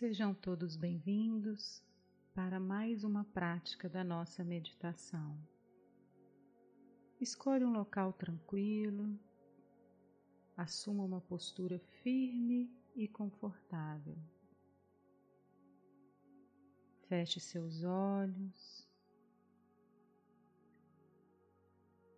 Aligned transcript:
Sejam 0.00 0.32
todos 0.32 0.76
bem-vindos 0.76 1.84
para 2.34 2.58
mais 2.58 3.04
uma 3.04 3.22
prática 3.22 3.86
da 3.86 4.02
nossa 4.02 4.42
meditação. 4.42 5.38
Escolha 7.20 7.68
um 7.68 7.72
local 7.74 8.10
tranquilo, 8.14 9.20
assuma 10.56 11.04
uma 11.04 11.20
postura 11.20 11.78
firme 12.02 12.74
e 12.96 13.06
confortável. 13.06 14.16
Feche 17.06 17.38
seus 17.38 17.84
olhos 17.84 18.88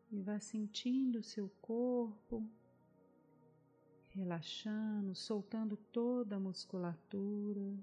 e 0.08 0.22
vá 0.22 0.38
sentindo 0.38 1.20
seu 1.20 1.48
corpo 1.60 2.48
relaxando, 4.14 5.14
soltando 5.14 5.76
toda 5.76 6.36
a 6.36 6.40
musculatura. 6.40 7.76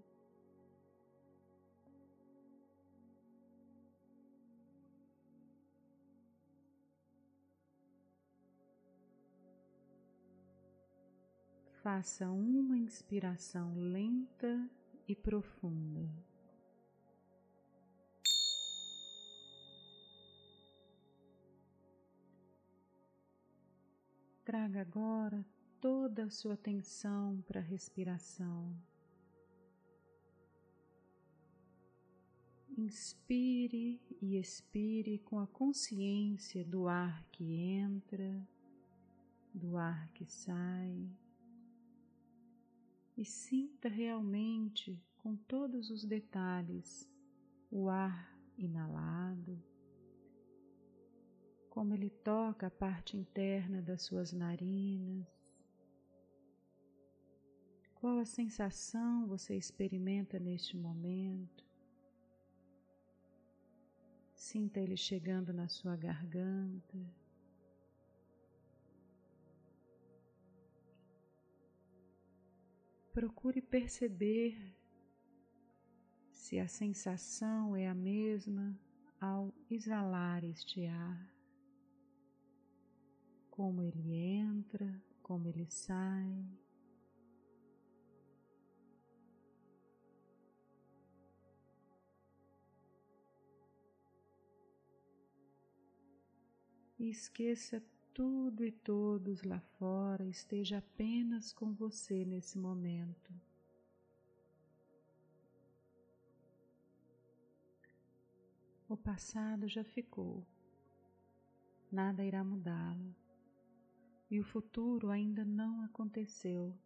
Faça 11.82 12.30
uma 12.30 12.78
inspiração 12.78 13.73
lenta 13.76 14.70
e 15.08 15.16
profunda. 15.16 16.08
Traga 24.44 24.81
agora 24.81 25.46
toda 25.81 26.25
a 26.25 26.30
sua 26.30 26.53
atenção 26.53 27.41
para 27.47 27.59
a 27.59 27.63
respiração. 27.63 28.75
Inspire 32.77 34.02
e 34.22 34.38
expire 34.38 35.19
com 35.19 35.39
a 35.39 35.47
consciência 35.47 36.63
do 36.63 36.88
ar 36.88 37.23
que 37.31 37.55
entra, 37.55 38.47
do 39.53 39.75
ar 39.75 40.09
que 40.09 40.25
sai, 40.25 41.09
e 43.17 43.25
sinta 43.25 43.89
realmente 43.89 45.02
com 45.17 45.35
todos 45.35 45.89
os 45.89 46.05
detalhes 46.05 47.09
o 47.69 47.89
ar 47.89 48.33
inalado, 48.57 49.61
como 51.69 51.94
ele 51.94 52.09
toca 52.09 52.67
a 52.67 52.72
parte 52.72 53.17
interna 53.17 53.81
das 53.81 54.03
suas 54.03 54.31
narinas, 54.31 55.39
qual 58.00 58.17
a 58.17 58.25
sensação 58.25 59.28
você 59.28 59.55
experimenta 59.55 60.39
neste 60.39 60.78
momento? 60.78 61.66
Sinta 64.33 64.80
ele 64.80 64.95
chegando 64.95 65.52
na 65.52 65.67
sua 65.67 65.97
garganta. 65.97 66.97
Procure 73.11 73.61
perceber 73.61 74.73
se 76.31 76.58
a 76.58 76.69
sensação 76.69 77.75
é 77.75 77.86
a 77.86 77.94
mesma 77.94 78.80
ao 79.19 79.53
exalar 79.69 80.45
este 80.45 80.86
ar. 80.86 81.36
Como 83.50 83.84
ele 83.84 84.13
entra, 84.13 85.03
como 85.22 85.50
ele 85.50 85.69
sai. 85.69 86.47
E 97.00 97.10
esqueça 97.10 97.82
tudo 98.14 98.66
e 98.66 98.72
todos 98.72 99.44
lá 99.44 99.62
fora, 99.80 100.26
esteja 100.28 100.80
apenas 100.80 101.54
com 101.54 101.74
você 101.74 102.26
nesse 102.26 102.58
momento. 102.60 103.34
O 108.90 108.98
passado 108.98 109.70
já 109.70 109.84
ficou, 109.86 110.46
nada 111.90 112.26
irá 112.26 112.44
mudá-lo, 112.44 113.16
e 114.30 114.38
o 114.38 114.44
futuro 114.44 115.10
ainda 115.10 115.46
não 115.46 115.81
aconteceu. 115.84 116.78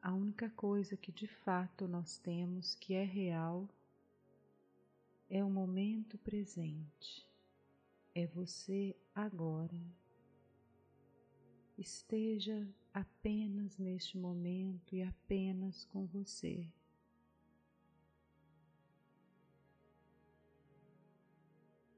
A 0.00 0.14
única 0.14 0.48
coisa 0.48 0.96
que 0.96 1.12
de 1.12 1.26
fato 1.26 1.86
nós 1.86 2.16
temos 2.18 2.74
que 2.74 2.94
é 2.94 3.04
real 3.04 3.68
é 5.28 5.44
o 5.44 5.50
momento 5.50 6.16
presente 6.18 7.33
é 8.14 8.26
você 8.28 8.96
agora. 9.14 9.80
Esteja 11.76 12.66
apenas 12.92 13.76
neste 13.76 14.16
momento 14.16 14.94
e 14.94 15.02
apenas 15.02 15.84
com 15.86 16.06
você. 16.06 16.72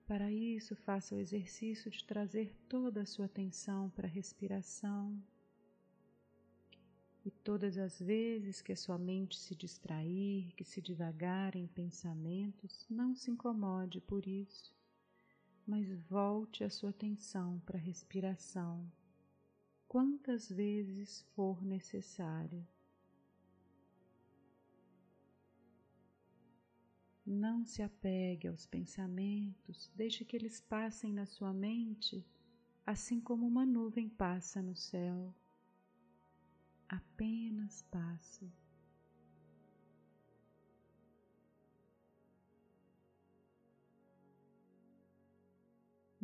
Para 0.06 0.32
isso, 0.32 0.74
faça 0.74 1.14
o 1.14 1.18
exercício 1.18 1.90
de 1.90 2.02
trazer 2.04 2.54
toda 2.68 3.02
a 3.02 3.06
sua 3.06 3.26
atenção 3.26 3.90
para 3.90 4.06
a 4.06 4.10
respiração. 4.10 5.20
E 7.24 7.30
todas 7.30 7.76
as 7.76 7.98
vezes 8.00 8.62
que 8.62 8.72
a 8.72 8.76
sua 8.76 8.96
mente 8.96 9.36
se 9.36 9.54
distrair, 9.54 10.54
que 10.54 10.64
se 10.64 10.80
divagar 10.80 11.56
em 11.56 11.66
pensamentos, 11.66 12.86
não 12.88 13.16
se 13.16 13.32
incomode 13.32 14.00
por 14.00 14.26
isso 14.28 14.75
mas 15.66 15.90
volte 16.08 16.62
a 16.62 16.70
sua 16.70 16.90
atenção 16.90 17.60
para 17.66 17.76
a 17.76 17.80
respiração 17.80 18.90
quantas 19.88 20.48
vezes 20.48 21.22
for 21.34 21.64
necessário. 21.64 22.66
Não 27.24 27.64
se 27.64 27.82
apegue 27.82 28.46
aos 28.46 28.66
pensamentos, 28.66 29.90
deixe 29.96 30.24
que 30.24 30.36
eles 30.36 30.60
passem 30.60 31.12
na 31.12 31.26
sua 31.26 31.52
mente, 31.52 32.24
assim 32.84 33.20
como 33.20 33.46
uma 33.46 33.66
nuvem 33.66 34.08
passa 34.08 34.62
no 34.62 34.76
céu. 34.76 35.34
Apenas 36.88 37.82
passe. 37.90 38.52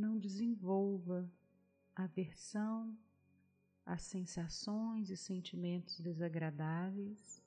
Não 0.03 0.19
desenvolva 0.19 1.31
aversão 1.95 2.99
às 3.87 4.03
sensações 4.03 5.11
e 5.11 5.17
sentimentos 5.17 6.01
desagradáveis 6.01 7.41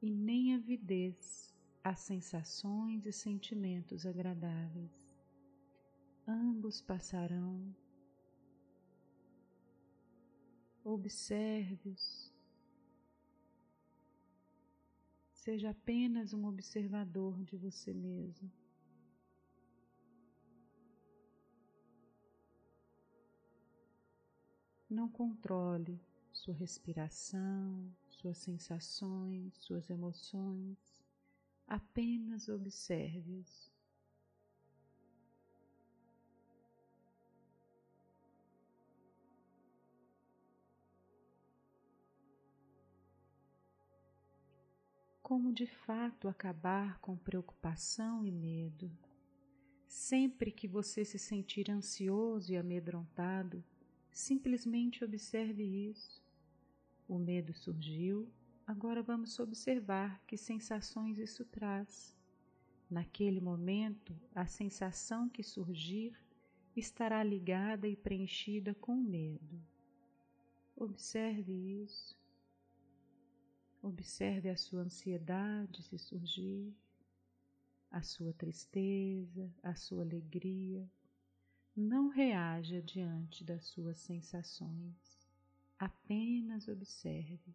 e 0.00 0.10
nem 0.10 0.54
avidez 0.54 1.54
às 1.82 2.00
sensações 2.00 3.04
e 3.04 3.12
sentimentos 3.12 4.06
agradáveis. 4.06 5.14
Ambos 6.26 6.80
passarão. 6.80 7.76
Observe-os. 10.82 12.32
Seja 15.34 15.68
apenas 15.68 16.32
um 16.32 16.46
observador 16.46 17.44
de 17.44 17.58
você 17.58 17.92
mesmo. 17.92 18.50
Não 24.94 25.08
controle 25.08 26.00
sua 26.32 26.54
respiração, 26.54 27.92
suas 28.08 28.38
sensações, 28.38 29.52
suas 29.56 29.90
emoções, 29.90 30.78
apenas 31.66 32.48
observe-os. 32.48 33.72
Como 45.20 45.52
de 45.52 45.66
fato 45.66 46.28
acabar 46.28 47.00
com 47.00 47.16
preocupação 47.16 48.24
e 48.24 48.30
medo? 48.30 48.96
Sempre 49.88 50.52
que 50.52 50.68
você 50.68 51.04
se 51.04 51.18
sentir 51.18 51.68
ansioso 51.68 52.52
e 52.52 52.56
amedrontado, 52.56 53.64
Simplesmente 54.14 55.04
observe 55.04 55.64
isso. 55.64 56.22
O 57.08 57.18
medo 57.18 57.52
surgiu, 57.52 58.32
agora 58.64 59.02
vamos 59.02 59.40
observar 59.40 60.22
que 60.24 60.36
sensações 60.36 61.18
isso 61.18 61.44
traz. 61.44 62.16
Naquele 62.88 63.40
momento, 63.40 64.14
a 64.32 64.46
sensação 64.46 65.28
que 65.28 65.42
surgir 65.42 66.16
estará 66.76 67.24
ligada 67.24 67.88
e 67.88 67.96
preenchida 67.96 68.72
com 68.72 68.94
medo. 68.94 69.60
Observe 70.76 71.52
isso. 71.82 72.16
Observe 73.82 74.48
a 74.48 74.56
sua 74.56 74.82
ansiedade 74.82 75.82
se 75.82 75.98
surgir, 75.98 76.72
a 77.90 78.00
sua 78.00 78.32
tristeza, 78.32 79.52
a 79.60 79.74
sua 79.74 80.02
alegria. 80.02 80.88
Não 81.76 82.06
reaja 82.06 82.80
diante 82.80 83.42
das 83.42 83.64
suas 83.64 83.98
sensações, 83.98 85.26
apenas 85.76 86.68
observe. 86.68 87.52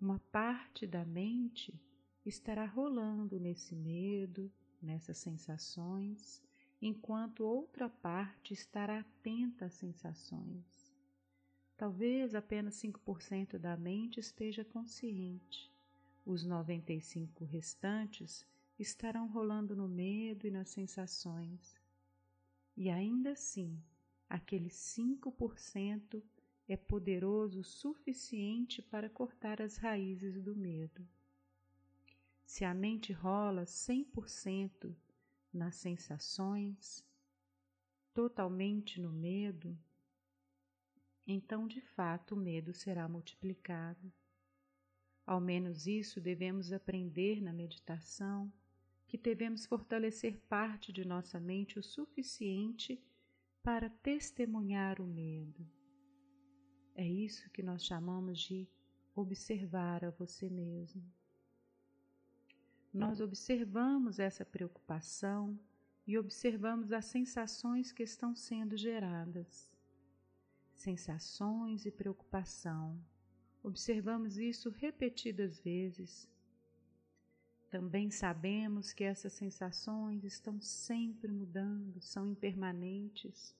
Uma 0.00 0.20
parte 0.30 0.86
da 0.86 1.04
mente 1.04 1.74
estará 2.24 2.64
rolando 2.64 3.40
nesse 3.40 3.74
medo, 3.74 4.48
nessas 4.80 5.18
sensações, 5.18 6.40
enquanto 6.80 7.40
outra 7.40 7.88
parte 7.88 8.54
estará 8.54 9.00
atenta 9.00 9.64
às 9.64 9.74
sensações. 9.74 10.94
Talvez 11.76 12.32
apenas 12.32 12.76
5% 12.76 13.58
da 13.58 13.76
mente 13.76 14.20
esteja 14.20 14.64
consciente. 14.64 15.68
Os 16.24 16.44
95 16.44 17.44
restantes 17.44 18.46
estarão 18.78 19.26
rolando 19.26 19.74
no 19.74 19.88
medo 19.88 20.46
e 20.46 20.50
nas 20.52 20.68
sensações. 20.68 21.79
E 22.80 22.88
ainda 22.88 23.32
assim, 23.32 23.78
aquele 24.26 24.70
5% 24.70 26.24
é 26.66 26.78
poderoso 26.78 27.60
o 27.60 27.62
suficiente 27.62 28.80
para 28.80 29.10
cortar 29.10 29.60
as 29.60 29.76
raízes 29.76 30.40
do 30.40 30.56
medo. 30.56 31.06
Se 32.42 32.64
a 32.64 32.72
mente 32.72 33.12
rola 33.12 33.64
100% 33.64 34.96
nas 35.52 35.76
sensações, 35.76 37.06
totalmente 38.14 38.98
no 38.98 39.12
medo, 39.12 39.78
então 41.26 41.68
de 41.68 41.82
fato 41.82 42.34
o 42.34 42.38
medo 42.38 42.72
será 42.72 43.06
multiplicado. 43.06 44.10
Ao 45.26 45.38
menos 45.38 45.86
isso 45.86 46.18
devemos 46.18 46.72
aprender 46.72 47.42
na 47.42 47.52
meditação, 47.52 48.50
que 49.10 49.18
devemos 49.18 49.66
fortalecer 49.66 50.38
parte 50.48 50.92
de 50.92 51.04
nossa 51.04 51.40
mente 51.40 51.80
o 51.80 51.82
suficiente 51.82 53.02
para 53.60 53.90
testemunhar 53.90 55.00
o 55.00 55.06
medo. 55.06 55.66
É 56.94 57.04
isso 57.04 57.50
que 57.50 57.60
nós 57.60 57.84
chamamos 57.84 58.38
de 58.38 58.68
observar 59.12 60.04
a 60.04 60.10
você 60.10 60.48
mesmo. 60.48 61.02
Nós 62.94 63.20
observamos 63.20 64.20
essa 64.20 64.44
preocupação 64.44 65.58
e 66.06 66.16
observamos 66.16 66.92
as 66.92 67.06
sensações 67.06 67.90
que 67.90 68.04
estão 68.04 68.34
sendo 68.36 68.76
geradas 68.76 69.68
sensações 70.80 71.84
e 71.84 71.90
preocupação. 71.90 72.98
Observamos 73.62 74.38
isso 74.38 74.70
repetidas 74.70 75.60
vezes. 75.60 76.26
Também 77.70 78.10
sabemos 78.10 78.92
que 78.92 79.04
essas 79.04 79.32
sensações 79.32 80.24
estão 80.24 80.60
sempre 80.60 81.30
mudando, 81.30 82.00
são 82.00 82.26
impermanentes. 82.26 83.56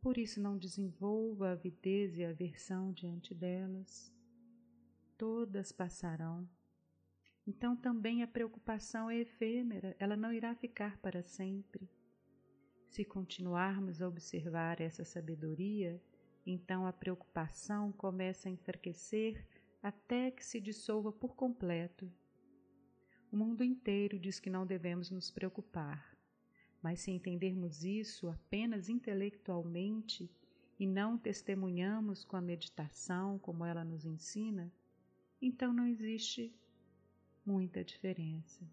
Por 0.00 0.16
isso, 0.16 0.40
não 0.40 0.56
desenvolva 0.56 1.50
avidez 1.50 2.16
e 2.16 2.24
aversão 2.24 2.92
diante 2.92 3.34
delas. 3.34 4.10
Todas 5.18 5.72
passarão. 5.72 6.48
Então, 7.46 7.76
também 7.76 8.22
a 8.22 8.26
preocupação 8.26 9.10
é 9.10 9.18
efêmera, 9.18 9.94
ela 9.98 10.16
não 10.16 10.32
irá 10.32 10.54
ficar 10.54 10.96
para 10.98 11.22
sempre. 11.22 11.86
Se 12.88 13.04
continuarmos 13.04 14.00
a 14.00 14.08
observar 14.08 14.80
essa 14.80 15.04
sabedoria, 15.04 16.02
então 16.46 16.86
a 16.86 16.92
preocupação 16.94 17.92
começa 17.92 18.48
a 18.48 18.52
enfraquecer 18.52 19.46
até 19.82 20.30
que 20.30 20.42
se 20.42 20.60
dissolva 20.62 21.12
por 21.12 21.36
completo. 21.36 22.10
O 23.30 23.36
mundo 23.36 23.64
inteiro 23.64 24.18
diz 24.18 24.38
que 24.38 24.48
não 24.48 24.66
devemos 24.66 25.10
nos 25.10 25.30
preocupar, 25.30 26.16
mas 26.82 27.00
se 27.00 27.10
entendermos 27.10 27.84
isso 27.84 28.28
apenas 28.28 28.88
intelectualmente 28.88 30.30
e 30.78 30.86
não 30.86 31.18
testemunhamos 31.18 32.24
com 32.24 32.36
a 32.36 32.40
meditação 32.40 33.38
como 33.38 33.64
ela 33.64 33.84
nos 33.84 34.04
ensina, 34.04 34.72
então 35.40 35.72
não 35.72 35.86
existe 35.86 36.54
muita 37.44 37.84
diferença. 37.84 38.64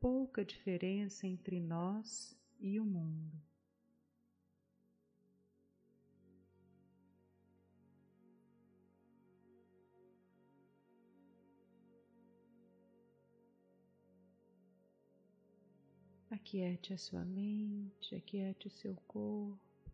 Pouca 0.00 0.44
diferença 0.44 1.26
entre 1.26 1.60
nós 1.60 2.36
e 2.60 2.78
o 2.78 2.84
mundo. 2.84 3.47
Aquiete 16.40 16.94
a 16.94 16.96
sua 16.96 17.24
mente, 17.24 18.14
aquiete 18.14 18.68
o 18.68 18.70
seu 18.70 18.94
corpo, 19.08 19.90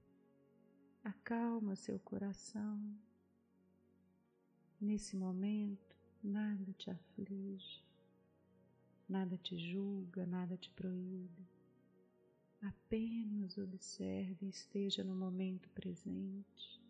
acalma 1.02 1.75
seu 1.75 1.99
coração. 1.99 2.79
Nesse 4.79 5.17
momento, 5.17 5.96
nada 6.23 6.73
te 6.75 6.91
aflige, 6.91 7.82
nada 9.08 9.38
te 9.38 9.56
julga, 9.56 10.26
nada 10.26 10.55
te 10.58 10.70
proíbe. 10.70 11.49
Apenas 12.61 13.56
observe 13.56 14.44
e 14.44 14.50
esteja 14.50 15.02
no 15.02 15.17
momento 15.17 15.69
presente. 15.70 16.81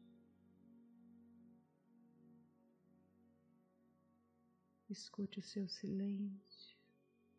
Escute 4.91 5.39
o 5.39 5.43
seu 5.43 5.69
silêncio 5.69 6.54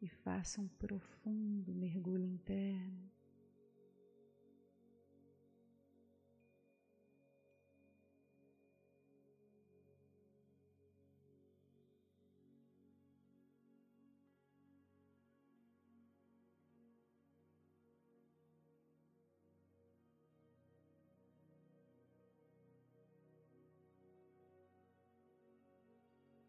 e 0.01 0.07
faça 0.07 0.61
um 0.61 0.67
profundo 0.67 1.73
mergulho 1.73 2.25
interno. 2.25 3.14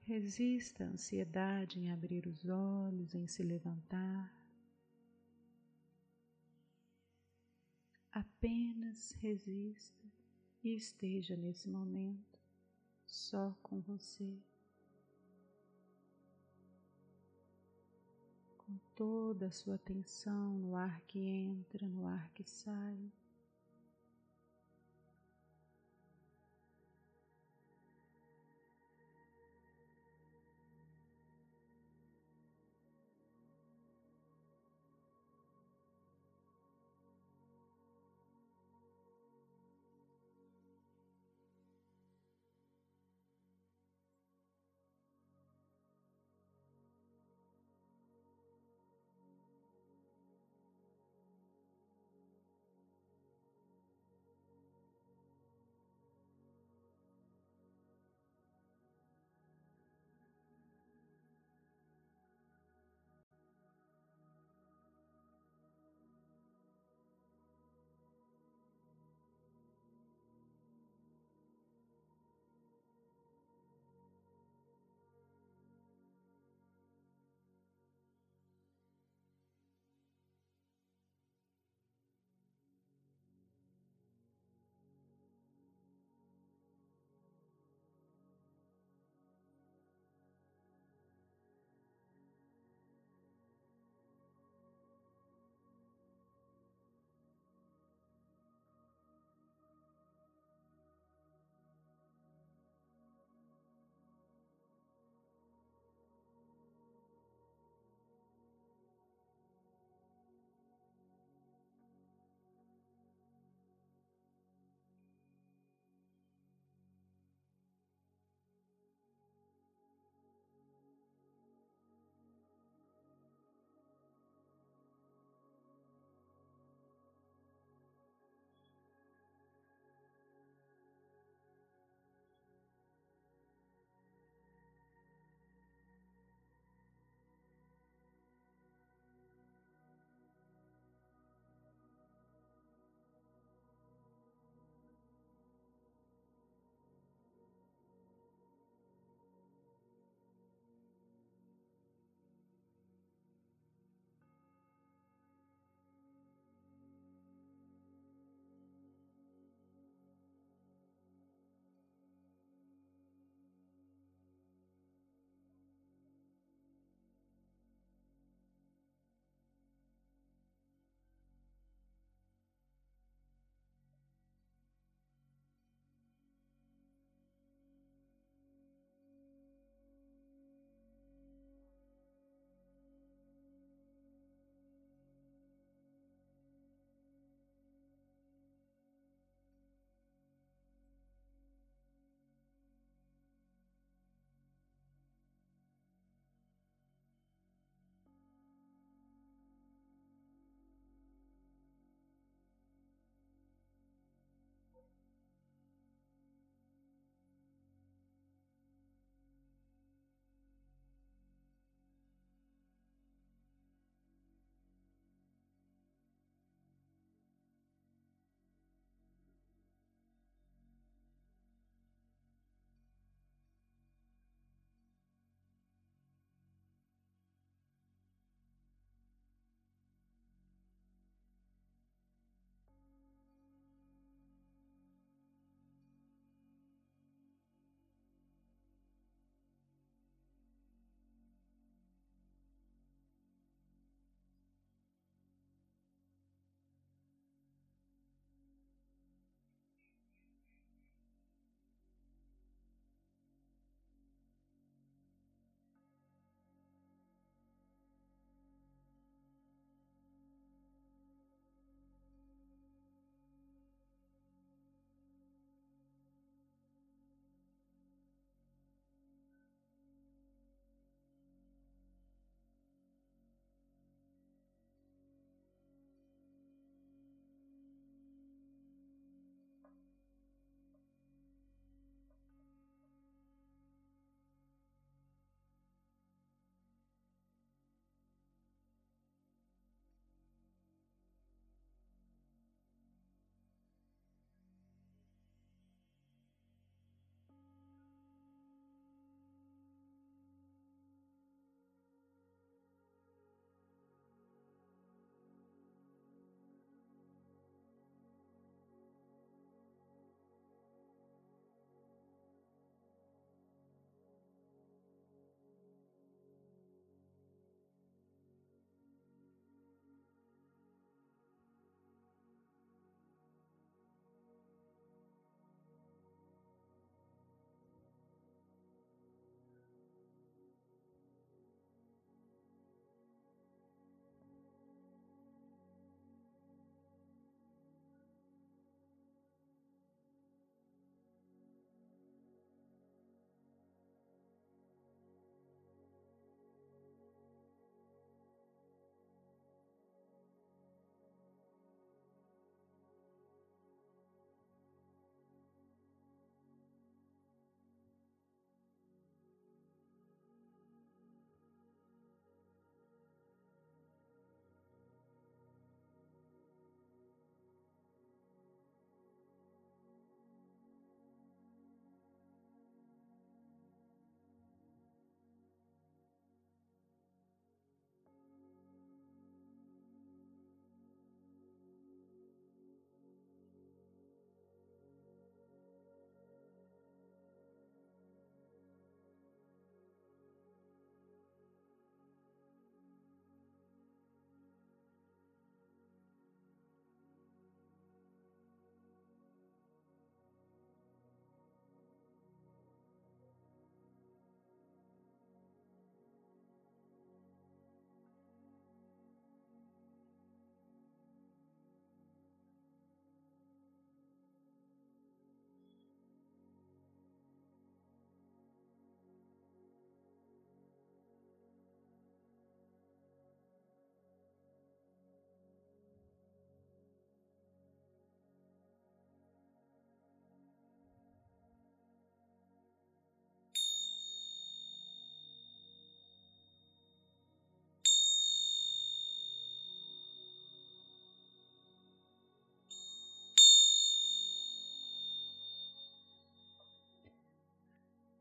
Resista 0.07 0.85
à 0.85 0.87
ansiedade 0.87 1.81
em 1.81 1.91
abrir 1.91 2.29
os 2.29 2.49
olhos, 2.49 3.13
em 3.13 3.27
se 3.27 3.43
levantar. 3.43 4.33
Apenas 8.13 9.11
resista 9.21 10.05
e 10.63 10.77
esteja 10.77 11.37
nesse 11.37 11.69
momento 11.69 12.39
só 13.05 13.53
com 13.61 13.81
você. 13.81 14.39
Com 18.59 18.79
toda 18.95 19.47
a 19.47 19.51
sua 19.51 19.75
atenção 19.75 20.57
no 20.57 20.77
ar 20.77 21.01
que 21.01 21.19
entra, 21.19 21.85
no 21.85 22.07
ar 22.07 22.31
que 22.31 22.45
sai. 22.45 23.11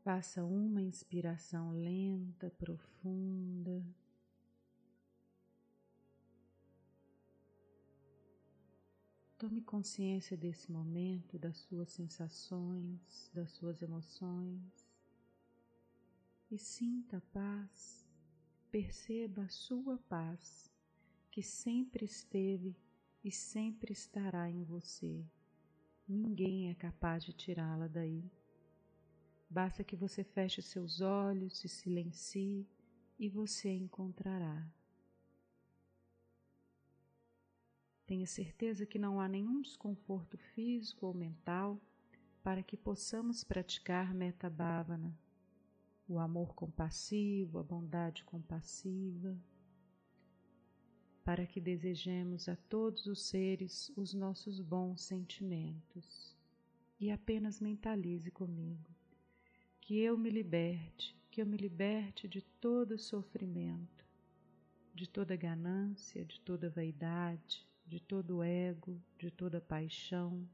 Faça 0.06 0.44
uma 0.44 0.80
inspiração 0.80 1.72
lenta, 1.72 2.48
profunda. 2.48 3.84
Tome 9.36 9.62
consciência 9.62 10.36
desse 10.36 10.70
momento, 10.70 11.36
das 11.40 11.56
suas 11.56 11.90
sensações, 11.90 13.28
das 13.34 13.50
suas 13.50 13.82
emoções 13.82 14.86
e 16.52 16.56
sinta 16.56 17.16
a 17.16 17.20
paz. 17.32 18.06
Perceba 18.70 19.42
a 19.42 19.48
sua 19.48 19.98
paz 20.08 20.72
que 21.32 21.42
sempre 21.42 22.04
esteve 22.04 22.76
e 23.24 23.32
sempre 23.32 23.92
estará 23.92 24.48
em 24.48 24.62
você. 24.62 25.26
Ninguém 26.06 26.70
é 26.70 26.76
capaz 26.76 27.24
de 27.24 27.32
tirá-la 27.32 27.88
daí. 27.88 28.30
Basta 29.48 29.84
que 29.84 29.94
você 29.94 30.24
feche 30.24 30.60
seus 30.60 31.00
olhos, 31.00 31.58
se 31.58 31.68
silencie 31.68 32.66
e 33.18 33.28
você 33.28 33.70
encontrará. 33.70 34.68
Tenha 38.06 38.26
certeza 38.26 38.84
que 38.84 38.98
não 38.98 39.20
há 39.20 39.28
nenhum 39.28 39.60
desconforto 39.60 40.36
físico 40.36 41.06
ou 41.06 41.14
mental 41.14 41.80
para 42.42 42.62
que 42.62 42.76
possamos 42.76 43.42
praticar 43.42 44.14
metabhavana, 44.14 45.16
o 46.08 46.18
amor 46.18 46.54
compassivo, 46.54 47.58
a 47.58 47.62
bondade 47.62 48.22
compassiva, 48.22 49.36
para 51.24 51.44
que 51.46 51.60
desejemos 51.60 52.48
a 52.48 52.54
todos 52.54 53.06
os 53.06 53.26
seres 53.26 53.92
os 53.96 54.14
nossos 54.14 54.60
bons 54.60 55.02
sentimentos. 55.02 56.36
E 57.00 57.10
apenas 57.10 57.60
mentalize 57.60 58.30
comigo 58.30 58.95
que 59.86 60.00
eu 60.00 60.18
me 60.18 60.30
liberte, 60.30 61.16
que 61.30 61.40
eu 61.40 61.46
me 61.46 61.56
liberte 61.56 62.26
de 62.26 62.42
todo 62.42 62.98
sofrimento, 62.98 64.04
de 64.92 65.08
toda 65.08 65.36
ganância, 65.36 66.24
de 66.24 66.40
toda 66.40 66.68
vaidade, 66.68 67.64
de 67.86 68.00
todo 68.00 68.42
ego, 68.42 69.00
de 69.16 69.30
toda 69.30 69.60
paixão, 69.60 70.44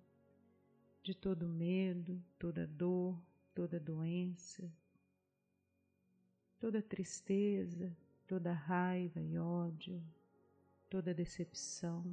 de 1.03 1.15
todo 1.15 1.49
medo, 1.49 2.23
toda 2.39 2.67
dor, 2.67 3.19
toda 3.55 3.81
doença, 3.81 4.71
toda 6.61 6.83
tristeza, 6.83 7.97
toda 8.27 8.53
raiva 8.53 9.23
e 9.23 9.39
ódio, 9.39 10.05
toda 10.91 11.15
decepção, 11.15 12.05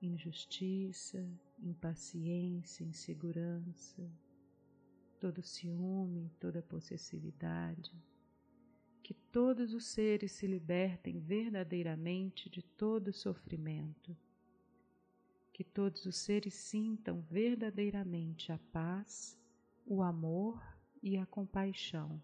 injustiça, 0.00 1.28
impaciência, 1.62 2.84
insegurança, 2.84 4.10
todo 5.22 5.40
ciúme, 5.40 6.32
toda 6.40 6.60
possessividade, 6.60 7.94
que 9.04 9.14
todos 9.14 9.72
os 9.72 9.86
seres 9.86 10.32
se 10.32 10.48
libertem 10.48 11.20
verdadeiramente 11.20 12.50
de 12.50 12.60
todo 12.60 13.12
sofrimento, 13.12 14.16
que 15.52 15.62
todos 15.62 16.06
os 16.06 16.16
seres 16.16 16.54
sintam 16.54 17.20
verdadeiramente 17.20 18.50
a 18.50 18.58
paz, 18.72 19.38
o 19.86 20.02
amor 20.02 20.60
e 21.00 21.16
a 21.16 21.24
compaixão, 21.24 22.20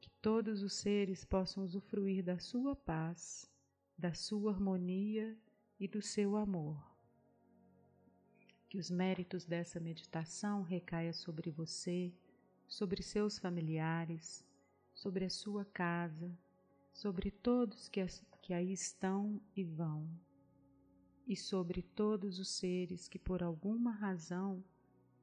que 0.00 0.10
todos 0.20 0.64
os 0.64 0.72
seres 0.72 1.24
possam 1.24 1.62
usufruir 1.62 2.24
da 2.24 2.40
sua 2.40 2.74
paz, 2.74 3.48
da 3.96 4.12
sua 4.14 4.50
harmonia 4.50 5.38
e 5.78 5.86
do 5.86 6.02
seu 6.02 6.34
amor 6.36 6.93
que 8.74 8.78
os 8.80 8.90
méritos 8.90 9.44
dessa 9.44 9.78
meditação 9.78 10.62
recaia 10.62 11.12
sobre 11.12 11.48
você, 11.48 12.12
sobre 12.66 13.04
seus 13.04 13.38
familiares, 13.38 14.44
sobre 14.92 15.24
a 15.24 15.30
sua 15.30 15.64
casa, 15.64 16.36
sobre 16.92 17.30
todos 17.30 17.88
que, 17.88 18.04
que 18.42 18.52
aí 18.52 18.72
estão 18.72 19.40
e 19.54 19.62
vão, 19.62 20.10
e 21.24 21.36
sobre 21.36 21.82
todos 21.82 22.40
os 22.40 22.48
seres 22.48 23.06
que 23.06 23.16
por 23.16 23.44
alguma 23.44 23.92
razão 23.92 24.60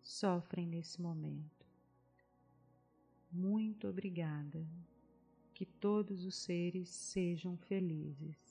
sofrem 0.01 0.65
nesse 0.65 1.01
momento. 1.01 1.67
Muito 3.29 3.85
obrigada. 3.85 4.65
Que 5.53 5.65
todos 5.65 6.23
os 6.23 6.35
seres 6.35 6.87
sejam 6.87 7.57
felizes. 7.57 8.50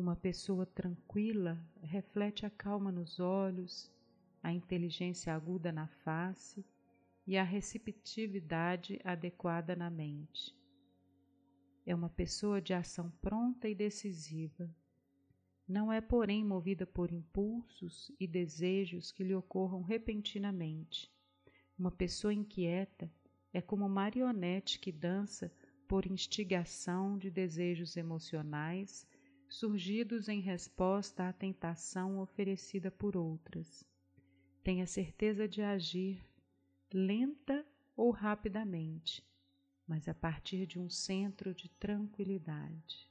Uma 0.00 0.16
pessoa 0.16 0.64
tranquila 0.64 1.62
reflete 1.82 2.46
a 2.46 2.50
calma 2.50 2.90
nos 2.90 3.20
olhos, 3.20 3.92
a 4.42 4.50
inteligência 4.50 5.34
aguda 5.34 5.70
na 5.70 5.88
face 5.88 6.64
e 7.26 7.36
a 7.36 7.42
receptividade 7.42 8.98
adequada 9.04 9.76
na 9.76 9.90
mente. 9.90 10.56
É 11.84 11.94
uma 11.94 12.08
pessoa 12.08 12.62
de 12.62 12.72
ação 12.72 13.10
pronta 13.20 13.68
e 13.68 13.74
decisiva. 13.74 14.74
Não 15.68 15.92
é, 15.92 16.00
porém, 16.00 16.42
movida 16.42 16.86
por 16.86 17.12
impulsos 17.12 18.10
e 18.18 18.26
desejos 18.26 19.12
que 19.12 19.22
lhe 19.22 19.34
ocorram 19.34 19.82
repentinamente. 19.82 21.12
Uma 21.78 21.90
pessoa 21.90 22.32
inquieta 22.32 23.12
é 23.52 23.60
como 23.60 23.86
marionete 23.86 24.78
que 24.78 24.90
dança 24.90 25.52
por 25.86 26.06
instigação 26.06 27.18
de 27.18 27.30
desejos 27.30 27.98
emocionais 27.98 29.06
surgidos 29.50 30.28
em 30.28 30.40
resposta 30.40 31.28
à 31.28 31.32
tentação 31.32 32.20
oferecida 32.20 32.90
por 32.90 33.16
outras. 33.16 33.84
Tenha 34.62 34.86
certeza 34.86 35.48
de 35.48 35.60
agir 35.60 36.24
lenta 36.92 37.66
ou 37.96 38.10
rapidamente, 38.10 39.22
mas 39.86 40.08
a 40.08 40.14
partir 40.14 40.66
de 40.66 40.78
um 40.78 40.88
centro 40.88 41.52
de 41.52 41.68
tranquilidade. 41.68 43.09